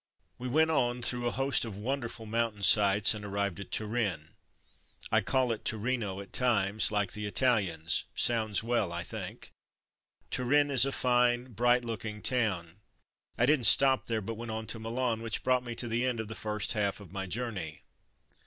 We 0.39 0.47
went 0.47 0.71
on 0.71 1.03
through 1.03 1.27
a 1.27 1.31
host 1.37 1.63
of 1.63 1.77
wonderful 1.77 2.25
mountain 2.25 2.63
sights 2.63 3.13
and 3.13 3.23
arrived 3.23 3.59
at 3.59 3.69
Turin 3.69 4.29
(I 5.11 5.21
call 5.21 5.51
it 5.51 5.63
Torino 5.63 6.19
at 6.21 6.33
times, 6.33 6.91
like 6.91 7.11
the 7.11 7.27
Italians; 7.27 8.05
sounds 8.15 8.63
well, 8.63 8.91
I 8.91 9.03
think). 9.03 9.51
Turin 10.31 10.71
is 10.71 10.85
a 10.85 10.91
fine, 10.91 11.51
bright 11.51 11.85
look 11.85 12.03
ing 12.03 12.23
town. 12.23 12.79
I 13.37 13.45
didn't 13.45 13.65
stop 13.67 14.07
there, 14.07 14.21
but 14.21 14.37
went 14.37 14.49
on 14.49 14.65
to 14.73 14.79
Milan, 14.79 15.21
which 15.21 15.43
brought 15.43 15.63
me 15.63 15.75
to 15.75 15.87
the 15.87 16.07
end 16.07 16.19
of 16.19 16.29
the 16.29 16.33
first 16.33 16.73
half 16.73 16.99
of 16.99 17.11
my 17.11 17.27
journey. 17.27 17.83